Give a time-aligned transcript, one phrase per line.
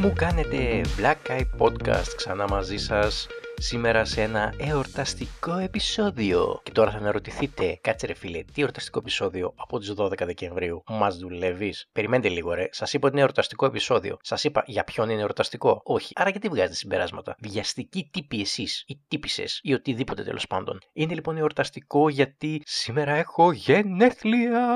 [0.00, 3.26] μου κάνετε Black Eye Podcast ξανά μαζί σας
[3.58, 6.60] σήμερα σε ένα εορταστικό επεισόδιο.
[6.62, 11.16] Και τώρα θα αναρωτηθείτε, κάτσε ρε φίλε, τι εορταστικό επεισόδιο από τις 12 Δεκεμβρίου μας
[11.18, 14.16] δουλεύεις; Περιμένετε λίγο ρε, σας είπα ότι είναι εορταστικό επεισόδιο.
[14.22, 19.00] Σας είπα για ποιον είναι εορταστικό; Όχι, άρα γιατί βγάζετε συμπεράσματα; Βιαστικοί τύποι εσείς ή
[19.08, 20.78] τύπησες ή οτιδήποτε τέλος πάντων.
[20.92, 24.68] Είναι λοιπόν εορταστικό γιατί σήμερα έχω γενέθλια.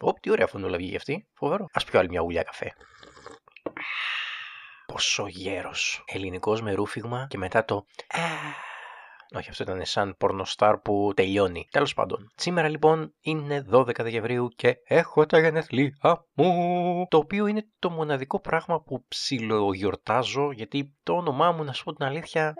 [0.00, 1.26] Ωπ, τι ωραία φωνούλα βγήκε αυτή.
[1.34, 1.66] Φοβερό.
[1.72, 2.72] Ας πιω άλλη μια ουλιά καφέ.
[4.94, 6.04] Πόσο γέρος.
[6.06, 7.84] Ελληνικός με ρούφιγμα και μετά το...
[9.36, 11.66] Όχι, αυτό ήταν σαν πορνοστάρ που τελειώνει.
[11.70, 12.30] Τέλος πάντων.
[12.36, 17.06] Σήμερα λοιπόν είναι 12 Δεκεμβρίου και έχω τα γενέθλιά μου.
[17.10, 21.92] Το οποίο είναι το μοναδικό πράγμα που ψιλογιορτάζω γιατί το όνομά μου, να σου πω
[21.92, 22.54] την αλήθεια,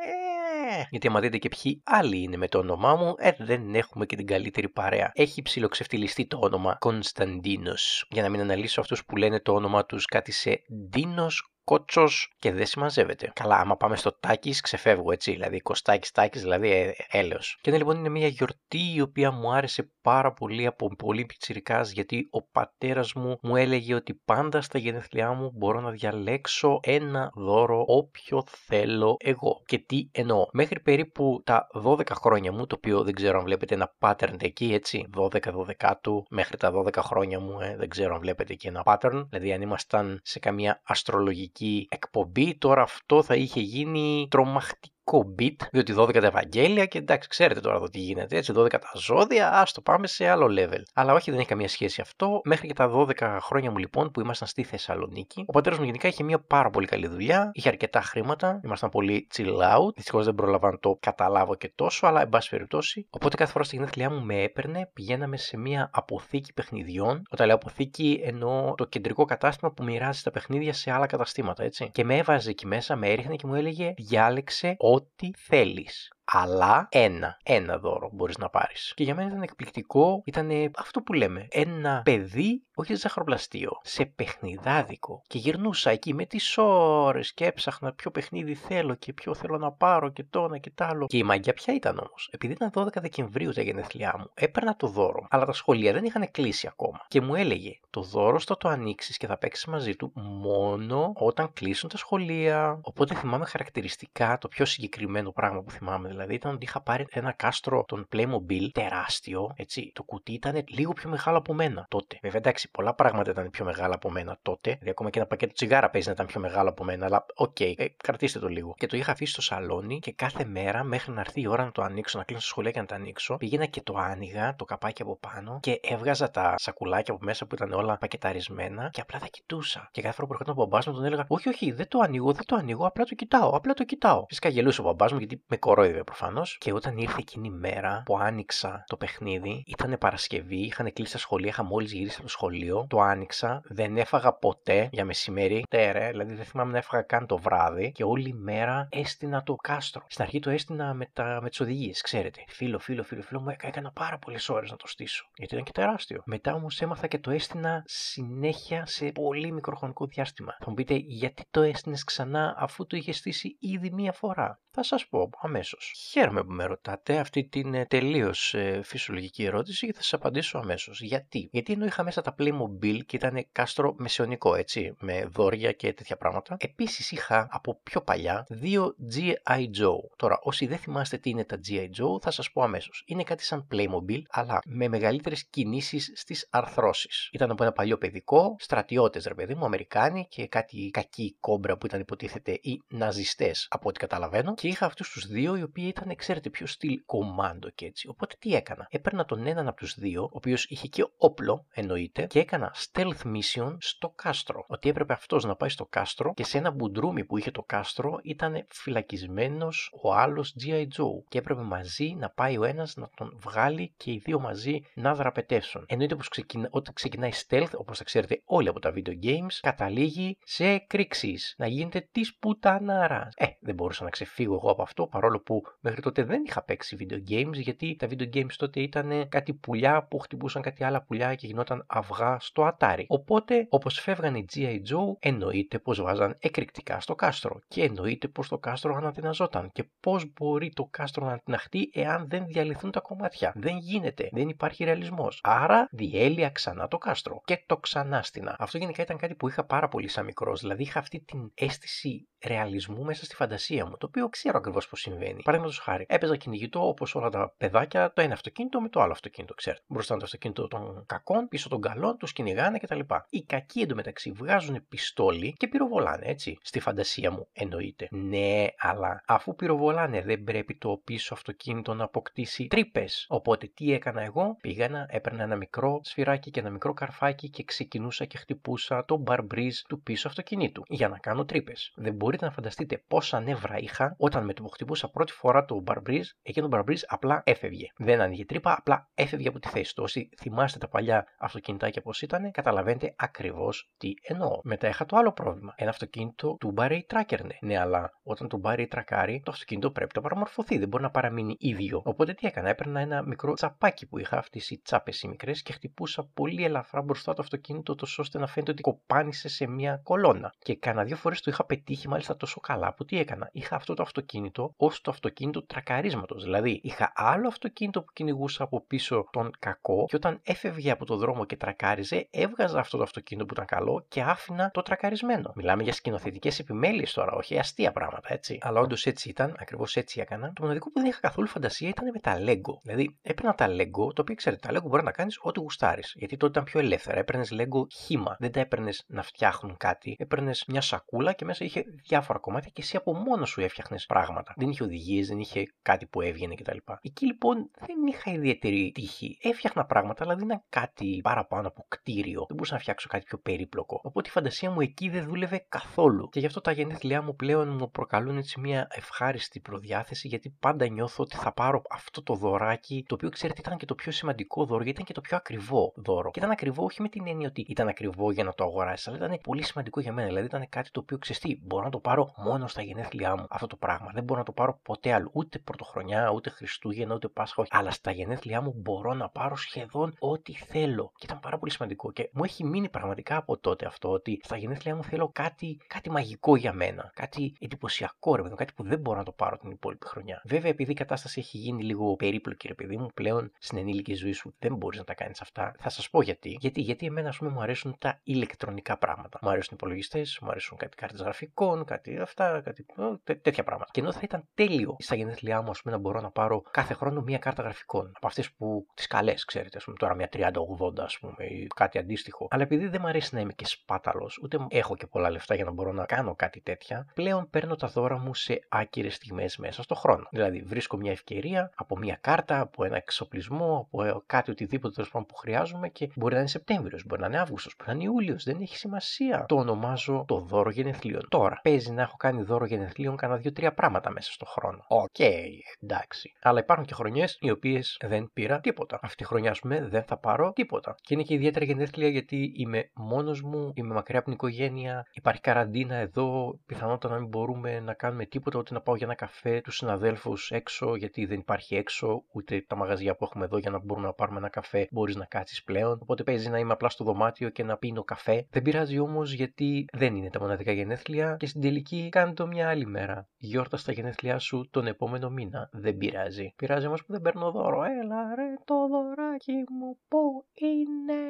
[0.69, 4.07] ε, γιατί άμα δείτε και ποιοι άλλοι είναι με το όνομά μου, ε, δεν έχουμε
[4.07, 5.11] και την καλύτερη παρέα.
[5.15, 8.07] Έχει ψιλοξεφτυλιστεί το όνομα Κωνσταντίνος.
[8.11, 12.53] Για να μην αναλύσω αυτούς που λένε το όνομα τους κάτι σε Ντίνος κότσος και
[12.53, 13.33] δεν συμμαζεύεται.
[13.35, 15.31] Καλά, άμα πάμε στο τάκι, ξεφεύγω έτσι.
[15.31, 17.59] Δηλαδή, κοστάκι τάκι, δηλαδή ε, έλεος.
[17.61, 21.81] Και ναι, λοιπόν, είναι μια γιορτή η οποία μου άρεσε πάρα πολύ από πολύ πιτσυρικά
[21.81, 27.31] γιατί ο πατέρας μου μου έλεγε ότι πάντα στα γενέθλιά μου μπορώ να διαλέξω ένα
[27.35, 29.63] δώρο όποιο θέλω εγώ.
[29.67, 30.47] Και τι εννοώ.
[30.53, 34.73] Μέχρι περίπου τα 12 χρόνια μου, το οποίο δεν ξέρω αν βλέπετε ένα pattern εκεί,
[34.75, 35.09] έτσι.
[35.17, 39.27] 12-12 του μέχρι τα 12 χρόνια μου, ε, δεν ξέρω αν βλέπετε εκεί ένα pattern.
[39.29, 41.54] Δηλαδή, αν ήμασταν σε καμία αστρολογική
[41.89, 47.61] εκπομπή, τώρα αυτό θα είχε γίνει τρομακτικό beat, διότι 12 τα Ευαγγέλια και εντάξει, ξέρετε
[47.61, 48.37] τώρα εδώ τι γίνεται.
[48.37, 50.83] Έτσι, 12 τα ζώδια, ας το πάμε σε άλλο level.
[50.95, 52.41] Αλλά όχι, δεν έχει καμία σχέση αυτό.
[52.45, 56.09] Μέχρι και τα 12 χρόνια μου λοιπόν που ήμασταν στη Θεσσαλονίκη, ο πατέρας μου γενικά
[56.09, 59.95] είχε μια πάρα πολύ καλή δουλειά, είχε αρκετά χρήματα, ήμασταν πολύ chill out.
[59.95, 63.07] Δυστυχώς δεν πρόλαβα να το καταλάβω και τόσο, αλλά εν πάση περιπτώσει.
[63.11, 67.23] Οπότε κάθε φορά στη γενέθλιά μου με έπαιρνε, πηγαίναμε σε μια αποθήκη παιχνιδιών.
[67.31, 71.91] Όταν λέω αποθήκη, εννοώ το κεντρικό κατάστημα που μοιράζει τα παιχνίδια σε άλλα καταστήματα, έτσι.
[71.93, 77.39] Και με έβαζε εκεί μέσα, με έριχνε και μου έλεγε διάλεξε ό,τι θέλεις αλλά ένα,
[77.43, 78.93] ένα δώρο μπορείς να πάρεις.
[78.97, 85.23] Και για μένα ήταν εκπληκτικό, ήταν αυτό που λέμε, ένα παιδί, όχι ζαχαροπλαστείο, σε παιχνιδάδικο.
[85.27, 89.73] Και γυρνούσα εκεί με τις ώρες και έψαχνα ποιο παιχνίδι θέλω και ποιο θέλω να
[89.73, 91.07] πάρω και το ένα και το άλλο.
[91.07, 94.87] Και η μαγκιά ποια ήταν όμως, επειδή ήταν 12 Δεκεμβρίου τα γενέθλιά μου, έπαιρνα το
[94.87, 97.05] δώρο, αλλά τα σχολεία δεν είχαν κλείσει ακόμα.
[97.09, 101.53] Και μου έλεγε, το δώρο θα το ανοίξεις και θα παίξεις μαζί του μόνο όταν
[101.53, 102.79] κλείσουν τα σχολεία.
[102.83, 107.33] Οπότε θυμάμαι χαρακτηριστικά το πιο συγκεκριμένο πράγμα που θυμάμαι δηλαδή ήταν ότι είχα πάρει ένα
[107.33, 109.91] κάστρο των Playmobil τεράστιο, έτσι.
[109.95, 112.19] Το κουτί ήταν λίγο πιο μεγάλο από μένα τότε.
[112.23, 114.71] Βέβαια, εντάξει, πολλά πράγματα ήταν πιο μεγάλα από μένα τότε.
[114.71, 117.57] Δηλαδή, ακόμα και ένα πακέτο τσιγάρα παίζει να ήταν πιο μεγάλο από μένα, αλλά OK,
[117.59, 118.75] okay, ε, κρατήστε το λίγο.
[118.79, 121.73] Και το είχα αφήσει στο σαλόνι και κάθε μέρα μέχρι να έρθει η ώρα να
[121.73, 124.65] το ανοίξω, να κλείσω το σχολείο και να το ανοίξω, πήγαινα και το άνοιγα, το
[124.65, 129.19] καπάκι από πάνω και έβγαζα τα σακουλάκια από μέσα που ήταν όλα πακεταρισμένα και απλά
[129.19, 129.89] τα κοιτούσα.
[129.93, 132.33] Και κάθε φορά που ερχόταν ο μπαμπάς μου τον έλεγα, Όχι, όχι, δεν το ανοίγω,
[132.33, 134.25] δεν το ανοίγω, απλά το κοιτάω, απλά το κοιτάω.
[134.29, 136.57] Φυσικά γελούσε ο μπαμπάς μου γιατί με κορόιδε προφανώς.
[136.61, 141.19] Και όταν ήρθε εκείνη η μέρα που άνοιξα το παιχνίδι, ήταν Παρασκευή, είχαν κλείσει τα
[141.19, 142.87] σχολεία, είχα μόλις γυρίσει από το σχολείο.
[142.89, 145.65] Το άνοιξα, δεν έφαγα ποτέ για μεσημέρι.
[145.69, 147.93] Τέρε, δηλαδή δεν θυμάμαι να έφαγα καν το βράδυ.
[147.93, 150.05] Και όλη η μέρα έστεινα το κάστρο.
[150.09, 152.45] Στην αρχή το έστεινα με, τα, με τις οδηγίες, ξέρετε.
[152.49, 155.29] Φίλο, φίλο, φίλο, φίλο μου έκανα πάρα πολλές ώρες να το στήσω.
[155.37, 156.23] Γιατί ήταν και τεράστιο.
[156.25, 160.57] Μετά όμως έμαθα και το έστεινα συνέχεια σε πολύ μικροχρονικό διάστημα.
[160.59, 164.83] Θα μου πείτε γιατί το έστεινες ξανά αφού το είχες στήσει ήδη μία φορά; Θα
[164.83, 165.94] σας πω αμέσως.
[165.97, 170.59] Χαίρομαι που με ρωτάτε αυτή την ε, τελείως ε, φυσιολογική ερώτηση και θα σας απαντήσω
[170.59, 171.01] αμέσως.
[171.01, 175.93] Γιατί; Γιατί ενώ είχα μέσα τα Playmobil και ήταν κάστρο μεσαιωνικό, έτσι, με δόρια και
[175.93, 176.57] τέτοια πράγματα.
[176.59, 179.61] Επίσης είχα από πιο παλιά δύο G.I.
[179.61, 180.17] Joe.
[180.17, 181.85] Τώρα, όσοι δεν θυμάστε τι είναι τα G.I.
[181.85, 183.03] Joe, θα σας πω αμέσως.
[183.07, 187.29] Είναι κάτι σαν Playmobil, αλλά με μεγαλύτερες κινήσεις στις αρθρώσεις.
[187.33, 191.87] Ήταν από ένα παλιό παιδικό, στρατιώτες ρε παιδί μου, Αμερικάνοι και κάτι κακή κόμπρα που
[191.87, 194.55] ήταν υποτίθεται οι ναζιστές, από ό,τι καταλαβαίνω.
[194.55, 198.09] Και είχα αυτούς τους δύο οι οποίοι ήταν, ξέρετε, πιο στυλ κομμάντο και έτσι.
[198.09, 198.87] Οπότε τι έκανα.
[198.91, 203.35] Έπαιρνα τον έναν από τους δύο, ο οποίος είχε και όπλο, εννοείται, και έκανα stealth
[203.35, 204.65] mission στο κάστρο.
[204.69, 208.19] Ότι έπρεπε αυτός να πάει στο κάστρο και σε ένα μπουντρούμι που είχε το κάστρο
[208.23, 210.83] ήταν φυλακισμένος ο άλλος G.I.
[210.83, 211.23] Joe.
[211.29, 215.15] Και έπρεπε μαζί να πάει ο ένας να τον βγάλει και οι δύο μαζί να
[215.15, 215.85] δραπετεύσουν.
[215.89, 220.37] Εννοείται πως ξεκινά, όταν ξεκινάει stealth, όπως θα ξέρετε όλοι από τα video games, καταλήγει
[220.45, 221.39] σε εκρήξει.
[221.57, 223.35] Να γίνεται της πουτανάρας.
[223.37, 226.97] Ε, δεν μπορούσα να ξεφύγω εγώ από αυτό παρόλο που Μέχρι τότε δεν είχα παίξει
[227.01, 231.35] video games γιατί τα video games τότε ήταν κάτι πουλιά που χτυπούσαν κάτι άλλα πουλιά
[231.35, 233.05] και γινόταν αυγά στο Atari.
[233.07, 234.75] Οπότε, όπως φεύγανε οι G.I.
[234.75, 237.61] Joe, εννοείται πως βάζαν εκρηκτικά στο κάστρο.
[237.69, 239.71] Και εννοείται πως το κάστρο ανατιναζόταν.
[239.73, 243.53] Και πώς μπορεί το κάστρο να ανατιναχτεί εάν δεν διαλυθούν τα κομμάτια.
[243.55, 244.29] Δεν γίνεται.
[244.33, 245.41] Δεν υπάρχει ρεαλισμός.
[245.43, 247.41] Άρα διέλυα ξανά το κάστρο.
[247.45, 248.57] Και το ξανάστηνα.
[248.59, 250.61] Αυτό γενικά ήταν κάτι που είχα πάρα πολύ σαν μικρός.
[250.61, 253.97] Δηλαδή είχα αυτή την αίσθηση ρεαλισμού μέσα στη φαντασία μου.
[253.97, 255.43] Το οποίο ξέρω ακριβώς πώ συμβαίνει.
[255.65, 259.55] Παραδείγματο χάρη, έπαιζα κυνηγητό όπως όλα τα παιδάκια, το ένα αυτοκίνητο με το άλλο αυτοκίνητο,
[259.55, 259.83] ξέρετε.
[259.87, 263.01] Μπροστά το αυτοκίνητο των κακών, πίσω των καλών, τους κυνηγάνε κτλ.
[263.29, 266.59] Οι κακοί εντωμεταξύ βγάζουν πιστόλι και πυροβολάνε, έτσι.
[266.63, 268.09] Στη φαντασία μου εννοείται.
[268.11, 273.27] Ναι, αλλά αφού πυροβολάνε, δεν πρέπει το πίσω αυτοκίνητο να αποκτήσει τρύπες.
[273.29, 278.25] Οπότε τι έκανα εγώ, πήγαινα, έπαιρνα ένα μικρό σφυράκι και ένα μικρό καρφάκι και ξεκινούσα
[278.25, 281.93] και χτυπούσα το μπαρμπρίζ του πίσω αυτοκινήτου για να κάνω τρύπες.
[281.97, 285.81] Δεν μπορείτε να φανταστείτε πόσα νεύρα είχα όταν με το που χτυπούσα πρώτη φορά το
[285.81, 287.87] μπαρμπρίζ, εκείνο το μπαρμπρίζ απλά έφευγε.
[287.97, 290.03] Δεν άνοιγε τρύπα, απλά έφευγε από τη θέση του.
[290.03, 294.61] Όσοι θυμάστε τα παλιά αυτοκινητάκια πώς ήταν, καταλαβαίνετε ακριβώς τι εννοώ.
[294.63, 295.73] Μετά είχα το άλλο πρόβλημα.
[295.77, 297.59] Ένα αυτοκίνητο του μπαρέι τράκερνε.
[297.61, 300.79] Ναι, αλλά όταν το μπαρέι τρακάρει, το αυτοκίνητο πρέπει να παραμορφωθεί.
[300.79, 302.01] Δεν μπορεί να παραμείνει ίδιο.
[302.05, 305.73] Οπότε τι έκανα, έπαιρνα ένα μικρό τσαπάκι που είχα, αυτές οι τσάπες οι μικρές και
[305.73, 310.53] χτυπούσα πολύ ελαφρά μπροστά το αυτοκίνητο, τόσο ώστε να φαίνεται ότι κοπάνισε σε μια κολόνα.
[310.59, 313.49] Και κάνα δύο φορές το είχα πετύχει μάλιστα τόσο καλά που τι έκανα.
[313.53, 316.43] Είχα αυτό το αυτοκίνητο ως το αυτοκίνητο τρακαρίσματος.
[316.43, 321.17] Δηλαδή είχα άλλο αυτοκίνητο που κυνηγούσα από πίσω τον κακό και όταν έφευγε από το
[321.17, 325.53] δρόμο και τρακάριζε, έβγαζα αυτό το αυτοκίνητο που ήταν καλό και άφηνα το τρακαρισμένο.
[325.55, 328.59] Μιλάμε για σκηνοθετικές επιμέλειες τώρα, όχι αστεία πράγματα, έτσι.
[328.61, 330.53] Αλλά όντως έτσι ήταν, ακριβώς έτσι έκανα.
[330.53, 332.81] Το μοναδικό που δεν είχα καθόλου φαντασία ήταν με τα Lego.
[332.83, 336.15] Δηλαδή έπαιρνα τα Lego, το οποίο ξέρετε, τα Lego μπορεί να κάνεις ό,τι γουστάρεις.
[336.17, 337.19] Γιατί τότε ήταν πιο ελεύθερα.
[337.19, 338.37] Έπαιρνες Lego χήμα.
[338.39, 340.17] Δεν τα έπαιρνες να φτιάχνουν κάτι.
[340.19, 344.55] Έπαιρνες μια σακούλα και μέσα είχε διάφορα κομμάτια και εσύ από μόνος σου έφτιαχνες πράγματα.
[344.57, 346.77] Δεν είχε οδηγίες, δεν είχε κάτι που έβγαινε κτλ.
[347.01, 349.39] Εκεί λοιπόν δεν είχα ιδιαίτερη τύχη.
[349.43, 352.45] Έφτιαχνα πράγματα, αλλά δεν ήταν κάτι παραπάνω από κτίριο.
[352.47, 354.01] Δεν μπορούσα να φτιάξω κάτι πιο περίπλοκο.
[354.03, 356.29] Οπότε η φαντασία μου εκεί δεν δούλευε καθόλου.
[356.29, 360.89] Και γι' αυτό τα γενέθλιά μου πλέον μου προκαλούν έτσι μια ευχάριστη προδιάθεση, γιατί πάντα
[360.89, 364.65] νιώθω ότι θα πάρω αυτό το δωράκι, το οποίο ξέρετε ήταν και το πιο σημαντικό
[364.65, 366.31] δώρο, γιατί ήταν και το πιο ακριβό δώρο.
[366.31, 369.17] Και ήταν ακριβό όχι με την έννοια ότι ήταν ακριβό για να το αγοράσεις, αλλά
[369.17, 370.29] ήταν πολύ σημαντικό για μένα.
[370.29, 371.61] Δηλαδή ήταν κάτι το οποίο ξεστή.
[371.63, 374.11] Μπορώ να το πάρω μόνο στα γενέθλιά μου αυτό το πράγμα.
[374.15, 375.31] Δεν μπορώ να το πάρω ποτέ άλλο.
[375.33, 377.71] Ούτε πρωτοχρονιά, ούτε Χριστούγεννα, ούτε Πάσχα, όχι.
[377.75, 381.13] Αλλά στα γενέθλιά μου μπορώ να πάρω σχεδόν ό,τι θέλω.
[381.17, 382.13] Και ήταν πάρα πολύ σημαντικό.
[382.13, 386.11] Και μου έχει μείνει πραγματικά από τότε αυτό ότι στα γενέθλιά μου θέλω κάτι, κάτι
[386.11, 387.11] μαγικό για μένα.
[387.15, 390.43] Κάτι εντυπωσιακό, ρε παιδί κάτι που δεν μπορώ να το πάρω την υπόλοιπη χρονιά.
[390.45, 394.33] Βέβαια, επειδή η κατάσταση έχει γίνει λίγο περίπλοκη, ρε παιδί μου, πλέον στην ενήλικη ζωή
[394.33, 395.75] σου δεν μπορείς να τα κάνεις αυτά.
[395.79, 396.57] Θα σας πω γιατί.
[396.61, 399.39] Γιατί, γιατί εμένα, ας πούμε, μου αρέσουν τα ηλεκτρονικά πράγματα.
[399.43, 402.87] Μου αρέσουν οι υπολογιστές, μου αρέσουν κάτι κάρτες γραφικών, κάτι αυτά, κάτι
[403.25, 403.91] τέ, τέτοια πράγματα.
[403.93, 406.95] Και ενώ θα ήταν τέλειο στα γενέθλιά μου, ας πούμε, να μπορώ να πάρω κάθε
[406.95, 408.13] χρόνο μία κάρτα γραφικών.
[408.15, 411.99] Από αυτές που τις καλές, ξέρετε, ας πούμε, τώρα μια 3080, ας πούμε, ή κάτι
[411.99, 412.49] αντίστοιχο.
[412.51, 415.65] Αλλά επειδή δεν μου αρέσει να είμαι και σπάταλος, ούτε έχω και πολλά λεφτά για
[415.65, 419.83] να μπορώ να κάνω κάτι τέτοια, πλέον παίρνω τα δώρα μου σε άκυρες στιγμές μέσα
[419.83, 420.27] στο χρόνο.
[420.31, 425.27] Δηλαδή, βρίσκω μια ευκαιρία από μια κάρτα, από ένα εξοπλισμό, από κάτι οτιδήποτε τέλος πάντων
[425.27, 428.45] που χρειάζομαι και μπορεί να είναι Σεπτέμβριος, μπορεί να είναι Αύγουστος, μπορεί να είναι Ιούλιος,
[428.45, 429.45] δεν έχει σημασία.
[429.49, 431.27] Το ονομάζω το δώρο γενεθλίων.
[431.29, 434.85] Τώρα, παίζει να έχω κάνει δώρο γενεθλίων κάνα δύο-τρία πράγματα μέσα στο χρόνο.
[434.97, 435.49] OK, okay,
[435.81, 436.33] εντάξει.
[436.43, 438.99] Αλλά υπάρχουν και χρονιές οι οποίες δεν πήρα τίποτα.
[439.03, 440.95] Αυτή τη χρονιά, ας πούμε, δεν θα πάρω τίποτα.
[441.01, 445.41] Και είναι και ιδιαίτερα γενέθλια γιατί είμαι μόνος μου, είμαι μακριά από την οικογένεια, υπάρχει
[445.41, 449.61] καραντίνα εδώ, πιθανότατα να μην μπορούμε να κάνουμε τίποτα, ούτε να πάω για ένα καφέ
[449.61, 453.79] τους συναδέλφους έξω, γιατί δεν υπάρχει έξω, ούτε τα μαγαζιά που έχουμε εδώ για να
[453.79, 455.99] μπορούμε να πάρουμε ένα καφέ μπορείς να κάτσεις πλέον.
[456.03, 458.47] Οπότε παίζει να είμαι απλά στο δωμάτιο και να πίνω καφέ.
[458.51, 462.69] Δεν πειράζει όμως γιατί δεν είναι τα μοναδικά γενέθλια και στην τελική κάνει το μια
[462.69, 463.29] άλλη μέρα.
[463.37, 465.69] Γιόρτας στα γενέθλιά σου τον επόμενο μήνα.
[465.73, 466.53] Δεν πειράζει.
[466.57, 467.83] Πειράζει όμως που δεν παίρνω δώρο.
[467.83, 471.21] Έλα ρε το δωράκι μου, πού είναι;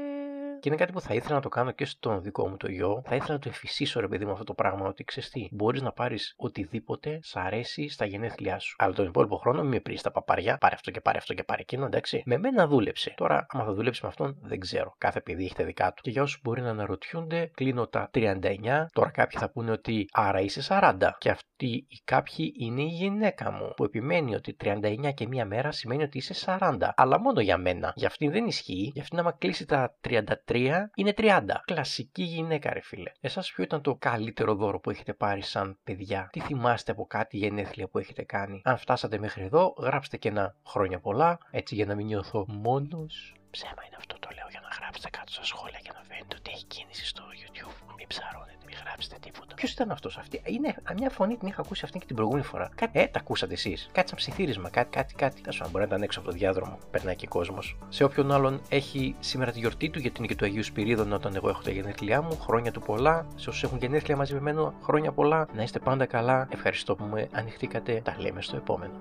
[0.61, 3.03] Και είναι κάτι που θα ήθελα να το κάνω και στον δικό μου το γιο.
[3.07, 4.87] Θα ήθελα να το εφησίσω ρε παιδί μου αυτό το πράγμα.
[4.87, 8.77] Ότι ξέρεις μπορείς να πάρεις οτιδήποτε σ' αρέσει στα γενέθλιά σου.
[8.79, 10.59] Αλλά τον υπόλοιπο χρόνο μην με πρίσει τα παπαριά.
[10.59, 12.23] Πάρε αυτό και πάρε αυτό και πάρε εκείνο, εντάξει.
[12.27, 13.15] Με μένα δούλεψε.
[13.17, 14.95] Τώρα, άμα θα δουλέψει με αυτόν, δεν ξέρω.
[14.99, 16.03] Κάθε παιδί έχει τα δικά του.
[16.03, 18.87] Και για όσους μπορεί να αναρωτιούνται, κλείνω τα 39.
[18.93, 21.11] Τώρα κάποιοι θα πούνε ότι άρα είσαι 40.
[21.19, 21.31] Και
[21.65, 23.73] αυτοί οι κάποιοι είναι η γυναίκα μου.
[23.77, 26.91] Που επιμένει ότι 39 και μία μέρα σημαίνει ότι είσαι 40.
[26.95, 27.93] Αλλά μόνο για μένα.
[27.97, 28.91] Για αυτήν δεν ισχύει.
[28.93, 31.41] Για αυτήν, άμα κλείσει τα 33, είναι 30.
[31.65, 33.11] Κλασική γυναίκα, ρε φίλε.
[33.21, 37.37] Εσάς ποιο ήταν το καλύτερο δώρο που έχετε πάρει σαν παιδιά; Τι θυμάστε από κάτι
[37.37, 41.39] γενέθλια που έχετε κάνει; Αν φτάσατε μέχρι εδώ, γράψτε και ένα χρόνια πολλά.
[41.51, 43.35] Έτσι για να μην νιώθω μόνος.
[43.51, 46.51] Ψέμα είναι αυτό το λέω για να γράψετε κάτω στα σχόλια και να φαίνεται ότι
[46.55, 47.95] έχει κίνηση στο YouTube.
[47.97, 48.54] Μην ψαρώνετε, μην
[48.95, 49.55] γράψετε τίποτα.
[49.55, 50.41] Ποιος ήταν αυτός; Αυτή.
[50.45, 52.71] Είναι μια φωνή την είχα ακούσει αυτή και την προηγούμενη φορά.
[52.75, 55.41] Κάτι, ε, τα ακούσατε εσείς; Κάτι σαν ψιθύρισμα, κάτι, κάτι, κάτι.
[55.41, 56.79] Τέλος πάντων, μπορεί να ήταν έξω από το διάδρομο.
[56.91, 57.77] Περνάει και κόσμος.
[57.89, 61.35] Σε όποιον άλλον έχει σήμερα τη γιορτή του, γιατί είναι και του Αγίου Σπυρίδων όταν
[61.37, 62.39] εγώ έχω τα γενέθλιά μου.
[62.41, 63.27] Χρόνια του πολλά.
[63.37, 65.49] Σε όσους έχουν γενέθλια μαζί με μένα, χρόνια πολλά.
[65.55, 66.49] Να είστε πάντα καλά.
[66.51, 68.01] Ευχαριστώ που με ανοιχτήκατε.
[68.05, 68.93] Τα λέμε στο επόμενο.